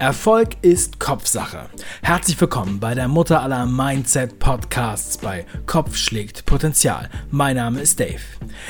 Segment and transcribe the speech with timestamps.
[0.00, 1.68] Erfolg ist Kopfsache.
[2.02, 7.08] Herzlich willkommen bei der Mutter aller Mindset Podcasts bei Kopf schlägt Potenzial.
[7.30, 8.20] Mein Name ist Dave.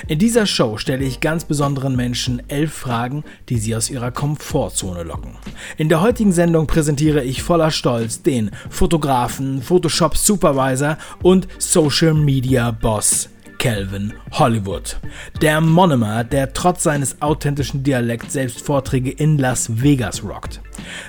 [0.07, 5.03] In dieser Show stelle ich ganz besonderen Menschen elf Fragen, die sie aus ihrer Komfortzone
[5.03, 5.37] locken.
[5.79, 12.71] In der heutigen Sendung präsentiere ich voller Stolz den Fotografen, Photoshop Supervisor und Social Media
[12.71, 13.31] Boss
[13.65, 14.99] Calvin Hollywood.
[15.40, 20.60] Der Monomer, der trotz seines authentischen Dialekts selbst Vorträge in Las Vegas rockt.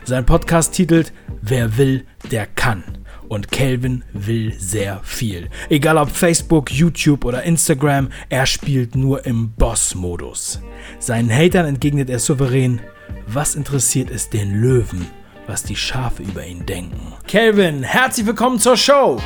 [0.06, 1.12] Sein Podcast titelt
[1.42, 2.86] Wer will, der kann.
[3.28, 5.50] Und Calvin will sehr viel.
[5.68, 10.62] Egal ob Facebook, YouTube oder Instagram, er spielt nur im Boss-Modus.
[11.00, 12.80] Seinen Hatern entgegnet er souverän,
[13.28, 15.08] was interessiert es den Löwen,
[15.46, 17.12] was die Schafe über ihn denken.
[17.28, 19.20] Calvin, herzlich willkommen zur Show!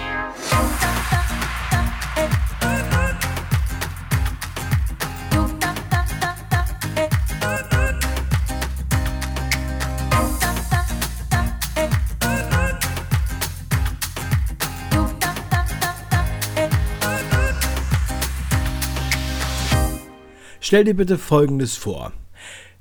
[20.70, 22.12] Stell dir bitte Folgendes vor.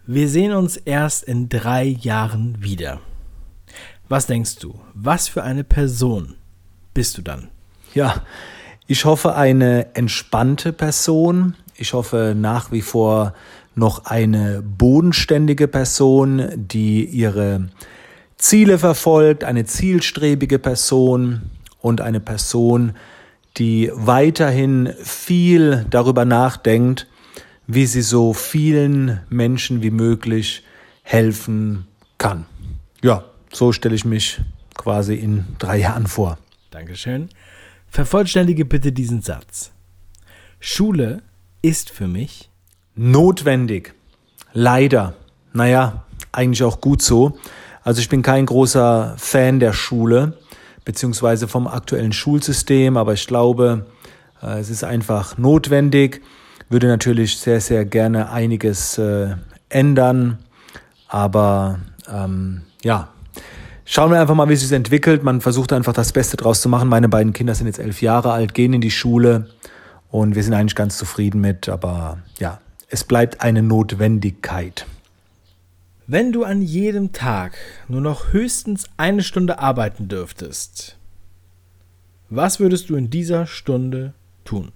[0.07, 3.01] Wir sehen uns erst in drei Jahren wieder.
[4.11, 4.79] Was denkst du?
[4.93, 6.35] Was für eine Person
[6.93, 7.49] bist du dann?
[7.95, 8.17] Ja,
[8.87, 11.55] ich hoffe eine entspannte Person.
[11.77, 13.33] Ich hoffe nach wie vor
[13.75, 17.71] noch eine bodenständige Person, die ihre
[18.37, 21.41] Ziele verfolgt, eine zielstrebige Person
[21.81, 22.93] und eine Person,
[23.57, 27.07] die weiterhin viel darüber nachdenkt,
[27.69, 30.65] wie sie so vielen Menschen wie möglich
[31.03, 32.47] helfen kann.
[33.03, 34.41] Ja, so stelle ich mich
[34.75, 36.39] quasi in drei Jahren vor.
[36.71, 37.29] Dankeschön.
[37.87, 39.71] Vervollständige bitte diesen Satz.
[40.61, 41.23] Schule
[41.61, 42.51] ist für mich
[42.95, 43.95] notwendig.
[44.55, 45.15] Leider.
[45.53, 47.39] Naja, eigentlich auch gut so.
[47.83, 50.39] Also ich bin kein großer Fan der Schule,
[50.87, 53.87] beziehungsweise vom aktuellen Schulsystem, aber ich glaube,
[54.43, 56.23] äh, es ist einfach notwendig
[56.69, 59.35] würde natürlich sehr, sehr gerne einiges äh,
[59.69, 60.39] ändern.
[61.09, 61.81] Aber
[62.13, 63.09] ähm, ja,
[63.85, 65.23] schauen wir einfach mal, wie es sich entwickelt.
[65.23, 66.89] Man versucht einfach das Beste draus zu machen.
[66.89, 69.49] Meine beiden Kinder sind jetzt elf Jahre alt, gehen in die Schule
[70.11, 71.69] und wir sind eigentlich ganz zufrieden mit.
[71.69, 74.87] Aber ja, es bleibt eine Notwendigkeit.
[76.07, 80.97] Wenn du an jedem Tag nur noch höchstens eine Stunde arbeiten dürftest,
[82.31, 84.15] was würdest du in dieser Stunde
[84.45, 84.73] tun?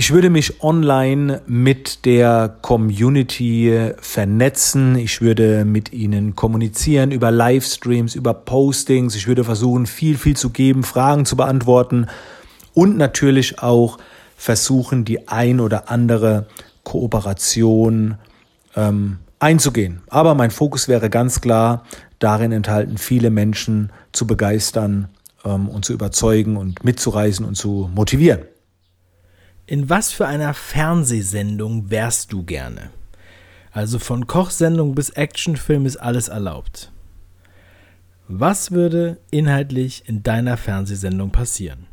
[0.00, 4.96] Ich würde mich online mit der Community vernetzen.
[4.96, 9.14] Ich würde mit ihnen kommunizieren über Livestreams, über Postings.
[9.14, 12.06] Ich würde versuchen, viel, viel zu geben, Fragen zu beantworten
[12.72, 13.98] und natürlich auch
[14.38, 16.46] versuchen, die ein oder andere
[16.82, 18.14] Kooperation
[18.76, 20.00] ähm, einzugehen.
[20.08, 21.84] Aber mein Fokus wäre ganz klar
[22.20, 25.10] darin enthalten, viele Menschen zu begeistern
[25.44, 28.40] ähm, und zu überzeugen und mitzureisen und zu motivieren.
[29.70, 32.90] In was für einer Fernsehsendung wärst du gerne?
[33.70, 36.90] Also von Kochsendung bis Actionfilm ist alles erlaubt.
[38.26, 41.86] Was würde inhaltlich in deiner Fernsehsendung passieren?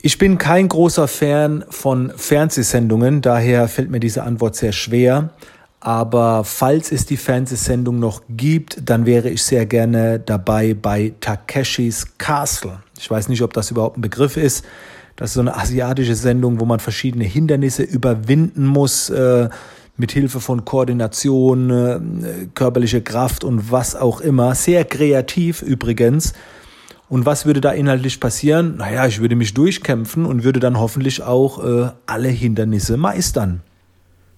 [0.00, 5.34] Ich bin kein großer Fan von Fernsehsendungen, daher fällt mir diese Antwort sehr schwer.
[5.80, 12.16] Aber falls es die Fernsehsendung noch gibt, dann wäre ich sehr gerne dabei bei Takeshis
[12.16, 12.78] Castle.
[12.98, 14.64] Ich weiß nicht, ob das überhaupt ein Begriff ist.
[15.16, 19.48] Das ist so eine asiatische Sendung, wo man verschiedene Hindernisse überwinden muss, äh,
[19.96, 22.00] mit Hilfe von Koordination, äh,
[22.54, 24.54] körperliche Kraft und was auch immer.
[24.54, 26.34] Sehr kreativ übrigens.
[27.08, 28.76] Und was würde da inhaltlich passieren?
[28.76, 33.62] Naja, ich würde mich durchkämpfen und würde dann hoffentlich auch äh, alle Hindernisse meistern.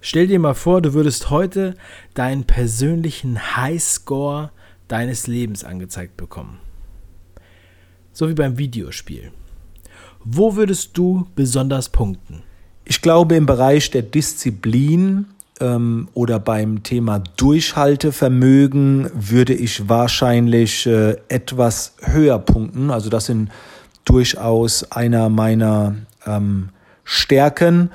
[0.01, 1.75] Stell dir mal vor, du würdest heute
[2.15, 4.51] deinen persönlichen Highscore
[4.87, 6.59] deines Lebens angezeigt bekommen.
[8.13, 9.33] So wie beim Videospiel.
[10.25, 12.43] Wo würdest du besonders punkten?
[12.85, 15.27] Ich glaube, im Bereich der Disziplin
[15.61, 22.91] ähm, oder beim Thema Durchhaltevermögen würde ich wahrscheinlich äh, etwas höher punkten.
[22.91, 23.51] Also das sind
[24.05, 25.97] durchaus einer meiner
[26.27, 26.71] ähm,
[27.05, 27.91] Stärken.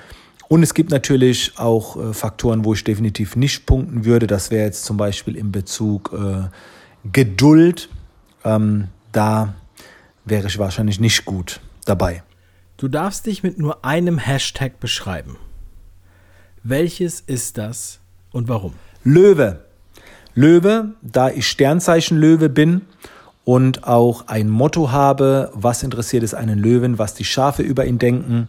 [0.47, 4.27] Und es gibt natürlich auch äh, Faktoren, wo ich definitiv nicht punkten würde.
[4.27, 6.49] Das wäre jetzt zum Beispiel in Bezug äh,
[7.11, 7.89] Geduld.
[8.43, 9.55] Ähm, da
[10.25, 12.23] wäre ich wahrscheinlich nicht gut dabei.
[12.77, 15.37] Du darfst dich mit nur einem Hashtag beschreiben.
[16.63, 17.99] Welches ist das
[18.31, 18.73] und warum?
[19.03, 19.65] Löwe.
[20.35, 22.81] Löwe, da ich Sternzeichen Löwe bin
[23.43, 27.99] und auch ein Motto habe, was interessiert es einen Löwen, was die Schafe über ihn
[27.99, 28.47] denken.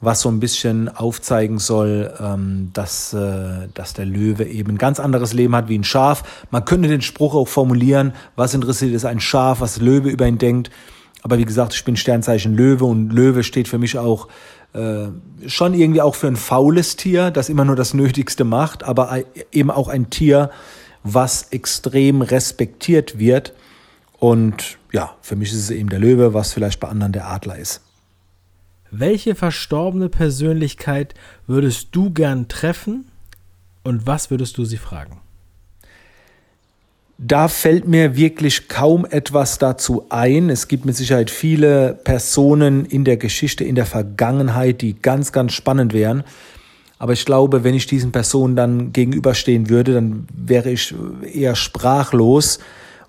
[0.00, 5.00] was so ein bisschen aufzeigen soll, ähm, dass, äh, dass der Löwe eben ein ganz
[5.00, 6.44] anderes Leben hat wie ein Schaf.
[6.50, 10.36] Man könnte den Spruch auch formulieren, was interessiert ist ein Schaf, was Löwe über ihn
[10.38, 10.70] denkt.
[11.26, 14.28] Aber wie gesagt, ich bin Sternzeichen Löwe und Löwe steht für mich auch
[14.74, 15.08] äh,
[15.48, 19.72] schon irgendwie auch für ein faules Tier, das immer nur das Nötigste macht, aber eben
[19.72, 20.52] auch ein Tier,
[21.02, 23.54] was extrem respektiert wird.
[24.20, 27.58] Und ja, für mich ist es eben der Löwe, was vielleicht bei anderen der Adler
[27.58, 27.80] ist.
[28.92, 31.14] Welche verstorbene Persönlichkeit
[31.48, 33.10] würdest du gern treffen
[33.82, 35.20] und was würdest du sie fragen?
[37.18, 40.50] Da fällt mir wirklich kaum etwas dazu ein.
[40.50, 45.52] Es gibt mit Sicherheit viele Personen in der Geschichte, in der Vergangenheit, die ganz, ganz
[45.54, 46.24] spannend wären.
[46.98, 50.94] Aber ich glaube, wenn ich diesen Personen dann gegenüberstehen würde, dann wäre ich
[51.32, 52.58] eher sprachlos.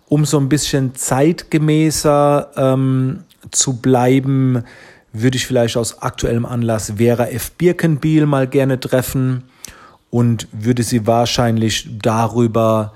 [0.08, 4.64] Um so ein bisschen zeitgemäßer ähm, zu bleiben,
[5.12, 7.52] würde ich vielleicht aus aktuellem Anlass Vera F.
[7.52, 9.44] Birkenbiel mal gerne treffen
[10.10, 12.94] und würde sie wahrscheinlich darüber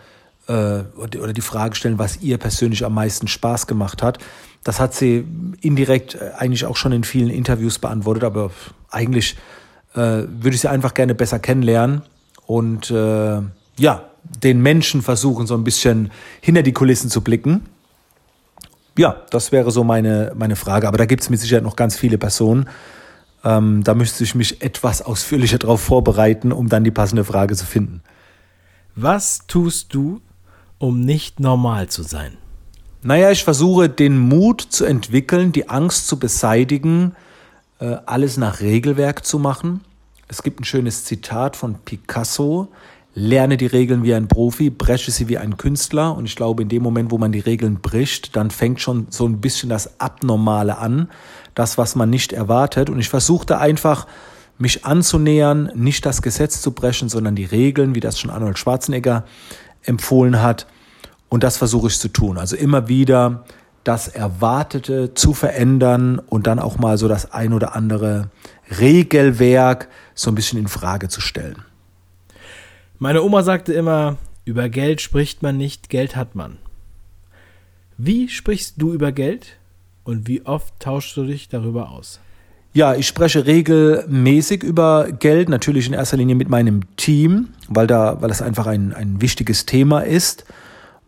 [0.52, 4.18] äh, oder die Frage stellen, was ihr persönlich am meisten Spaß gemacht hat.
[4.64, 5.26] Das hat sie
[5.62, 8.52] indirekt äh, eigentlich auch schon in vielen Interviews beantwortet, aber
[8.90, 9.38] eigentlich
[9.94, 12.02] äh, würde ich sie einfach gerne besser kennenlernen
[12.46, 13.42] und äh,
[13.78, 14.04] ja,
[14.44, 16.12] den Menschen versuchen, so ein bisschen
[16.42, 17.66] hinter die Kulissen zu blicken.
[18.98, 20.88] Ja, das wäre so meine, meine Frage.
[20.88, 22.68] Aber da gibt es mit Sicherheit noch ganz viele Personen.
[23.44, 27.66] Ähm, da müsste ich mich etwas ausführlicher darauf vorbereiten, um dann die passende Frage zu
[27.66, 28.04] finden.
[28.96, 30.22] Was tust du,
[30.82, 32.38] um nicht normal zu sein?
[33.04, 37.16] Naja, ich versuche den Mut zu entwickeln, die Angst zu beseitigen,
[37.80, 39.82] äh, alles nach Regelwerk zu machen.
[40.28, 42.70] Es gibt ein schönes Zitat von Picasso.
[43.14, 46.16] Lerne die Regeln wie ein Profi, breche sie wie ein Künstler.
[46.16, 49.28] Und ich glaube, in dem Moment, wo man die Regeln bricht, dann fängt schon so
[49.28, 51.10] ein bisschen das Abnormale an.
[51.54, 52.90] Das, was man nicht erwartet.
[52.90, 54.08] Und ich versuchte einfach,
[54.58, 59.26] mich anzunähern, nicht das Gesetz zu brechen, sondern die Regeln, wie das schon Arnold Schwarzenegger
[59.84, 60.68] empfohlen hat.
[61.30, 62.38] Und das versuche ich zu tun.
[62.38, 63.46] Also immer wieder
[63.84, 68.30] das Erwartete zu verändern und dann auch mal so das ein oder andere
[68.80, 71.64] Regelwerk so ein bisschen in Frage zu stellen.
[73.00, 76.58] Meine Oma sagte immer, über Geld spricht man nicht, Geld hat man.
[77.98, 79.58] Wie sprichst du über Geld
[80.04, 82.20] und wie oft tauschst du dich darüber aus?
[82.74, 88.22] Ja, ich spreche regelmäßig über Geld, natürlich in erster Linie mit meinem Team, weil da,
[88.22, 90.46] weil das einfach ein, ein wichtiges Thema ist.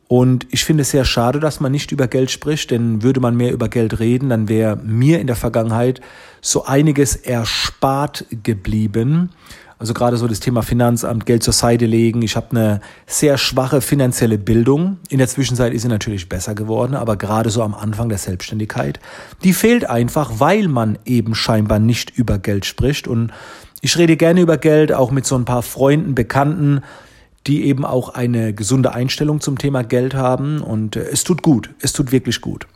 [0.10, 3.38] Und ich finde es sehr schade, dass man nicht über Geld spricht, denn würde man
[3.38, 6.02] mehr über Geld reden, dann wäre mir in der Vergangenheit
[6.42, 9.30] so einiges erspart geblieben.
[9.80, 12.22] Also gerade so das Thema Finanzamt, Geld zur Seite legen.
[12.22, 14.98] Ich habe eine sehr schwache finanzielle Bildung.
[15.10, 19.00] In der Zwischenzeit ist sie natürlich besser geworden, aber gerade so am Anfang der Selbstständigkeit,
[19.44, 23.08] die fehlt einfach, weil man eben scheinbar nicht über Geld spricht.
[23.08, 23.32] Und
[23.82, 26.82] ich rede gerne über Geld, auch mit so ein paar Freunden, Bekannten,
[27.48, 30.62] die eben auch eine gesunde Einstellung zum Thema Geld haben.
[30.62, 32.68] Und äh, es tut gut, es tut wirklich gut.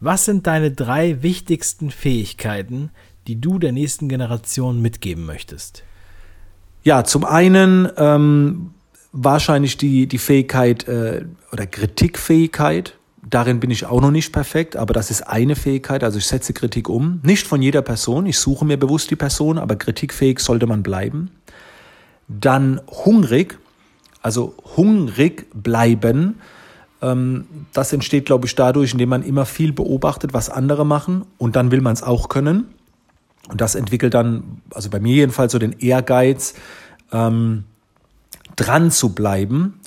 [0.00, 2.90] Was sind deine drei wichtigsten Fähigkeiten,
[3.26, 5.84] die du der nächsten Generation mitgeben möchtest?
[6.84, 8.70] Ja, zum einen ähm,
[9.12, 12.94] wahrscheinlich die, die Fähigkeit äh, oder Kritikfähigkeit.
[13.28, 16.02] Darin bin ich auch noch nicht perfekt, aber das ist eine Fähigkeit.
[16.02, 17.20] Also ich setze Kritik um.
[17.22, 18.26] Nicht von jeder Person.
[18.26, 21.30] Ich suche mir bewusst die Person, aber kritikfähig sollte man bleiben.
[22.26, 23.58] Dann hungrig,
[24.20, 26.40] also hungrig bleiben.
[27.00, 31.54] Ähm, das entsteht, glaube ich, dadurch, indem man immer viel beobachtet, was andere machen und
[31.54, 32.74] dann will man es auch können.
[33.48, 36.54] Und das entwickelt dann, also bei mir jedenfalls, so den Ehrgeiz,
[37.12, 37.64] ähm,
[38.56, 39.80] dran zu bleiben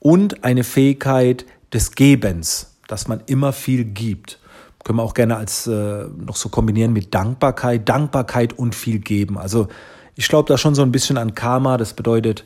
[0.00, 4.38] und eine Fähigkeit des Gebens, dass man immer viel gibt.
[4.84, 9.36] Können wir auch gerne als äh, noch so kombinieren mit Dankbarkeit, Dankbarkeit und viel geben.
[9.38, 9.68] Also
[10.14, 11.76] ich glaube da schon so ein bisschen an Karma.
[11.76, 12.44] Das bedeutet,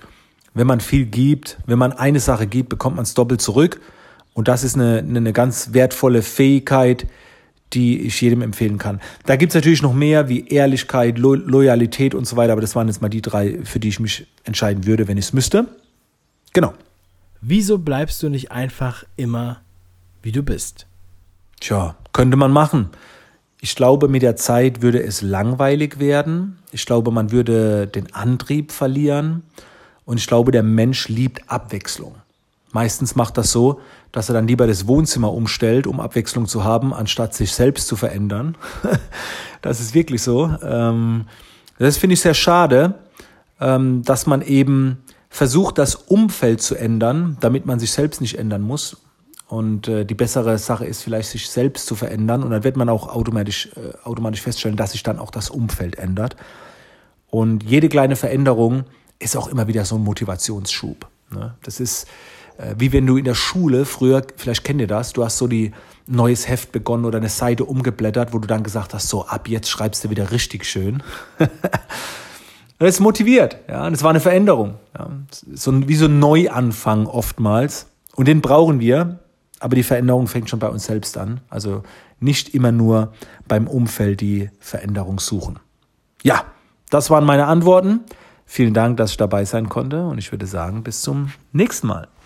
[0.55, 3.81] wenn man viel gibt, wenn man eine Sache gibt, bekommt man es doppelt zurück.
[4.35, 7.07] Und das ist eine, eine ganz wertvolle Fähigkeit,
[7.73, 9.01] die ich jedem empfehlen kann.
[9.27, 12.89] Da gibt's natürlich noch mehr wie Ehrlichkeit, Lo Loyalität und so weiter, aber das waren
[12.89, 15.67] jetzt mal die drei, für die ich mich entscheiden würde, wenn ich es müsste.
[16.53, 16.75] Genau.
[17.41, 19.63] Wieso bleibst du nicht einfach immer,
[20.23, 20.87] wie du bist?
[21.61, 22.91] Tja, könnte man machen.
[23.61, 26.59] Ich glaube, mit der Zeit würde es langweilig werden.
[26.73, 29.45] Ich glaube, man würde den Antrieb verlieren.
[30.05, 32.17] Und ich glaube, der Mensch liebt Abwechslung.
[32.73, 36.93] Meistens macht das so, dass er dann lieber das Wohnzimmer umstellt, um Abwechslung zu haben,
[36.93, 38.57] anstatt sich selbst zu verändern.
[39.63, 40.51] das ist wirklich so.
[40.63, 41.27] Ähm,
[41.79, 42.95] das finde ich sehr schade,
[43.61, 48.63] ähm, dass man eben versucht, das Umfeld zu ändern, damit man sich selbst nicht ändern
[48.63, 48.97] muss.
[49.49, 52.43] Und äh, die bessere Sache ist vielleicht, sich selbst zu verändern.
[52.43, 55.97] Und dann wird man auch automatisch, äh, automatisch feststellen, dass sich dann auch das Umfeld
[55.97, 56.37] ändert.
[57.29, 58.85] Und jede kleine Veränderung
[59.19, 61.07] ist auch immer wieder so ein Motivationsschub.
[61.31, 61.55] Ne?
[61.63, 62.07] Das ist
[62.77, 65.73] wie wenn du in der Schule, früher, vielleicht kennt ihr das, du hast so die
[66.07, 69.71] neues Heft begonnen oder eine Seite umgeblättert, wo du dann gesagt hast, so ab jetzt
[69.71, 71.03] schreibst du wieder richtig schön.
[72.79, 75.09] das ist motiviert, ja, und es war eine Veränderung, ja.
[75.53, 77.87] so wie so ein Neuanfang oftmals.
[78.15, 79.21] Und den brauchen wir,
[79.61, 81.41] aber die Veränderung fängt schon bei uns selbst an.
[81.49, 81.83] Also
[82.21, 83.13] nicht immer nur
[83.49, 85.59] beim Umfeld die Veränderung suchen.
[86.23, 86.45] Ja,
[86.91, 88.01] das waren meine Antworten.
[88.45, 92.09] Vielen Dank, dass ich dabei sein konnte und ich würde sagen, bis zum nächsten Mal.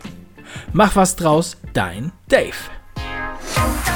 [0.72, 2.79] Mach was draus, dein Dave.
[3.60, 3.89] Bye.